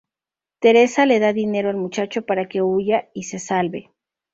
[0.57, 3.91] Teresa le da dinero al muchacho para que huya y se salve.